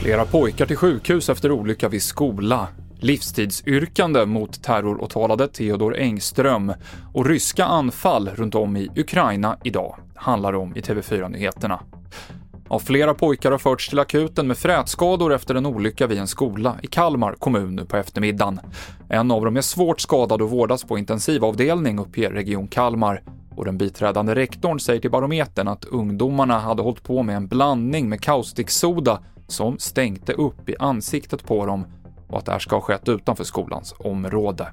Flera 0.00 0.24
pojkar 0.24 0.66
till 0.66 0.76
sjukhus 0.76 1.28
efter 1.28 1.52
olycka 1.52 1.88
vid 1.88 2.02
skola. 2.02 2.68
Livstidsyrkande 3.00 4.26
mot 4.26 4.62
terroråtalade 4.62 5.48
Theodor 5.48 5.96
Engström 5.96 6.72
och 7.14 7.26
ryska 7.26 7.64
anfall 7.64 8.28
runt 8.28 8.54
om 8.54 8.76
i 8.76 8.88
Ukraina 8.96 9.56
idag 9.64 9.96
handlar 10.14 10.52
om 10.54 10.76
i 10.76 10.80
TV4-nyheterna. 10.80 11.80
Ja, 12.70 12.78
flera 12.78 13.14
pojkar 13.14 13.50
har 13.50 13.58
förts 13.58 13.88
till 13.88 13.98
akuten 13.98 14.46
med 14.46 14.58
frätskador 14.58 15.32
efter 15.32 15.54
en 15.54 15.66
olycka 15.66 16.06
vid 16.06 16.18
en 16.18 16.26
skola 16.26 16.76
i 16.82 16.86
Kalmar 16.86 17.32
kommun 17.32 17.76
nu 17.76 17.84
på 17.84 17.96
eftermiddagen. 17.96 18.60
En 19.08 19.30
av 19.30 19.44
dem 19.44 19.56
är 19.56 19.60
svårt 19.60 20.00
skadad 20.00 20.42
och 20.42 20.50
vårdas 20.50 20.84
på 20.84 20.98
intensivavdelning, 20.98 21.98
uppger 21.98 22.30
Region 22.30 22.68
Kalmar. 22.68 23.22
Och 23.58 23.64
den 23.64 23.78
biträdande 23.78 24.34
rektorn 24.34 24.80
säger 24.80 25.00
till 25.00 25.10
Barometern 25.10 25.68
att 25.68 25.84
ungdomarna 25.84 26.58
hade 26.58 26.82
hållit 26.82 27.02
på 27.02 27.22
med 27.22 27.36
en 27.36 27.48
blandning 27.48 28.08
med 28.08 28.20
kaustiksoda 28.20 29.18
som 29.46 29.78
stänkte 29.78 30.32
upp 30.32 30.68
i 30.68 30.76
ansiktet 30.78 31.44
på 31.44 31.66
dem 31.66 31.86
och 32.28 32.38
att 32.38 32.46
det 32.46 32.52
här 32.52 32.58
ska 32.58 32.76
ha 32.76 32.80
skett 32.80 33.08
utanför 33.08 33.44
skolans 33.44 33.94
område. 33.98 34.68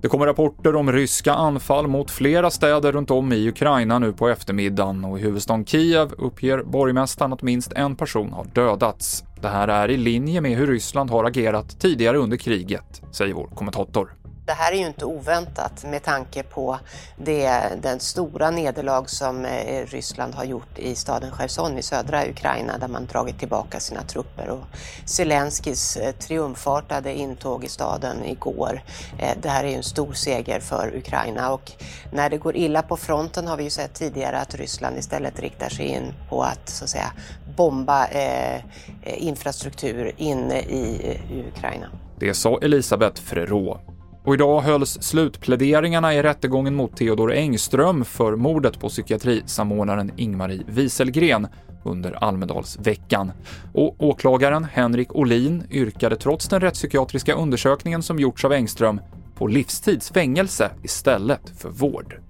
Det 0.00 0.08
kommer 0.08 0.26
rapporter 0.26 0.76
om 0.76 0.92
ryska 0.92 1.34
anfall 1.34 1.86
mot 1.86 2.10
flera 2.10 2.50
städer 2.50 2.92
runt 2.92 3.10
om 3.10 3.32
i 3.32 3.48
Ukraina 3.48 3.98
nu 3.98 4.12
på 4.12 4.28
eftermiddagen 4.28 5.04
och 5.04 5.18
i 5.18 5.22
huvudstaden 5.22 5.64
Kiev 5.64 6.12
uppger 6.18 6.62
borgmästaren 6.62 7.32
att 7.32 7.42
minst 7.42 7.72
en 7.72 7.96
person 7.96 8.32
har 8.32 8.44
dödats. 8.44 9.24
Det 9.40 9.48
här 9.48 9.68
är 9.68 9.90
i 9.90 9.96
linje 9.96 10.40
med 10.40 10.56
hur 10.56 10.66
Ryssland 10.66 11.10
har 11.10 11.24
agerat 11.24 11.80
tidigare 11.80 12.18
under 12.18 12.36
kriget, 12.36 13.02
säger 13.12 13.34
vår 13.34 13.46
kommentator. 13.46 14.14
Det 14.46 14.52
här 14.52 14.72
är 14.72 14.76
ju 14.76 14.86
inte 14.86 15.04
oväntat 15.04 15.84
med 15.84 16.02
tanke 16.02 16.42
på 16.42 16.78
det, 17.16 17.68
den 17.82 18.00
stora 18.00 18.50
nederlag 18.50 19.04
som 19.10 19.44
eh, 19.44 19.86
Ryssland 19.86 20.34
har 20.34 20.44
gjort 20.44 20.78
i 20.78 20.94
staden 20.94 21.32
Cherson 21.32 21.78
i 21.78 21.82
södra 21.82 22.28
Ukraina 22.28 22.78
där 22.78 22.88
man 22.88 23.06
dragit 23.06 23.38
tillbaka 23.38 23.80
sina 23.80 24.02
trupper. 24.02 24.48
Och 24.48 24.64
Zelenskyjs 25.04 25.96
eh, 25.96 26.12
triumfartade 26.12 27.14
intåg 27.14 27.64
i 27.64 27.68
staden 27.68 28.24
igår. 28.24 28.82
Eh, 29.18 29.38
det 29.42 29.48
här 29.48 29.64
är 29.64 29.68
ju 29.68 29.74
en 29.74 29.82
stor 29.82 30.12
seger 30.12 30.60
för 30.60 30.96
Ukraina 30.96 31.52
och 31.52 31.72
när 32.12 32.30
det 32.30 32.38
går 32.38 32.56
illa 32.56 32.82
på 32.82 32.96
fronten 32.96 33.46
har 33.46 33.56
vi 33.56 33.64
ju 33.64 33.70
sett 33.70 33.94
tidigare 33.94 34.38
att 34.38 34.54
Ryssland 34.54 34.98
istället 34.98 35.40
riktar 35.40 35.68
sig 35.68 35.86
in 35.86 36.14
på 36.28 36.42
att 36.42 36.68
så 36.68 36.84
att 36.84 36.90
säga 36.90 37.12
bomba 37.56 38.06
eh, 38.06 38.60
infrastruktur 39.02 40.12
inne 40.16 40.60
i, 40.60 41.18
i 41.30 41.44
Ukraina. 41.48 41.86
Det 42.18 42.34
sa 42.34 42.58
Elisabeth 42.62 43.22
Frerot. 43.22 43.93
Och 44.24 44.34
idag 44.34 44.60
hölls 44.60 45.02
slutpläderingarna 45.02 46.14
i 46.14 46.22
rättegången 46.22 46.74
mot 46.74 46.96
Theodor 46.96 47.32
Engström 47.32 48.04
för 48.04 48.36
mordet 48.36 48.80
på 48.80 48.88
psykiatrisamordnaren 48.88 50.12
Ingmarie 50.16 50.62
Wieselgren 50.66 51.46
under 51.84 52.24
Almedalsveckan. 52.24 53.32
Och 53.72 53.94
åklagaren 53.98 54.64
Henrik 54.64 55.14
Olin 55.14 55.64
yrkade 55.70 56.16
trots 56.16 56.48
den 56.48 56.60
rättspsykiatriska 56.60 57.34
undersökningen 57.34 58.02
som 58.02 58.18
gjorts 58.18 58.44
av 58.44 58.52
Engström 58.52 59.00
på 59.34 59.46
livstidsfängelse 59.46 60.70
istället 60.82 61.52
för 61.58 61.68
vård. 61.68 62.20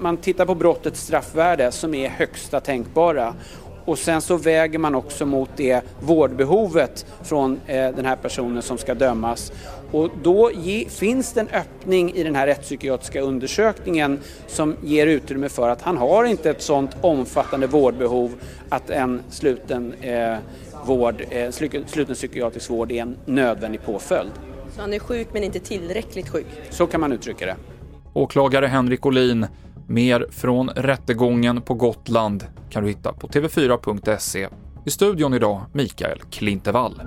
Man 0.00 0.16
tittar 0.16 0.46
på 0.46 0.54
brottets 0.54 1.00
straffvärde 1.00 1.72
som 1.72 1.94
är 1.94 2.08
högsta 2.08 2.60
tänkbara 2.60 3.34
och 3.84 3.98
sen 3.98 4.20
så 4.20 4.36
väger 4.36 4.78
man 4.78 4.94
också 4.94 5.26
mot 5.26 5.50
det 5.56 5.80
vårdbehovet 6.00 7.06
från 7.22 7.60
eh, 7.66 7.90
den 7.90 8.04
här 8.04 8.16
personen 8.16 8.62
som 8.62 8.78
ska 8.78 8.94
dömas. 8.94 9.52
Och 9.90 10.10
då 10.22 10.50
ge, 10.54 10.88
finns 10.88 11.32
det 11.32 11.40
en 11.40 11.48
öppning 11.48 12.14
i 12.14 12.22
den 12.22 12.36
här 12.36 12.46
rättspsykiatriska 12.46 13.20
undersökningen 13.20 14.20
som 14.46 14.76
ger 14.82 15.06
utrymme 15.06 15.48
för 15.48 15.68
att 15.68 15.82
han 15.82 15.96
har 15.96 16.24
inte 16.24 16.50
ett 16.50 16.62
sådant 16.62 16.96
omfattande 17.00 17.66
vårdbehov 17.66 18.32
att 18.68 18.90
en 18.90 19.22
sluten, 19.30 19.92
eh, 20.00 20.36
vård, 20.84 21.24
eh, 21.30 21.50
sluten 21.50 22.14
psykiatrisk 22.14 22.70
vård 22.70 22.92
är 22.92 23.02
en 23.02 23.16
nödvändig 23.24 23.82
påföljd. 23.84 24.32
Så 24.74 24.80
han 24.80 24.92
är 24.92 24.98
sjuk 24.98 25.28
men 25.32 25.42
inte 25.42 25.58
tillräckligt 25.58 26.28
sjuk? 26.28 26.46
Så 26.70 26.86
kan 26.86 27.00
man 27.00 27.12
uttrycka 27.12 27.46
det. 27.46 27.56
Åklagare 28.12 28.66
Henrik 28.66 29.06
Olin 29.06 29.46
Mer 29.86 30.26
från 30.30 30.68
rättegången 30.68 31.62
på 31.62 31.74
Gotland 31.74 32.44
kan 32.70 32.82
du 32.82 32.88
hitta 32.88 33.12
på 33.12 33.28
tv4.se. 33.28 34.48
I 34.84 34.90
studion 34.90 35.34
idag 35.34 35.62
Mikael 35.72 36.20
Klintevall. 36.30 37.00